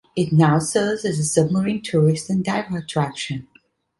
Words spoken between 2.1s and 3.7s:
and diver attraction.